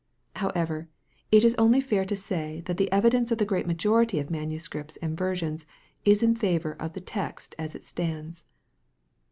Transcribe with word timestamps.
However, 0.37 0.89
it 1.31 1.43
is 1.45 1.53
only 1.59 1.79
fair 1.79 2.05
to 2.05 2.15
say 2.15 2.63
that 2.65 2.77
the 2.77 2.91
evidence 2.91 3.31
of 3.31 3.37
the 3.37 3.45
great 3.45 3.67
majority 3.67 4.17
of 4.19 4.31
manuscripts 4.31 4.97
and 4.97 5.15
versions 5.15 5.67
ia 6.07 6.15
in 6.23 6.35
favor 6.35 6.73
of 6.79 6.93
the 6.93 7.01
text 7.01 7.53
as 7.59 7.75
it 7.75 7.85
stands. 7.85 8.43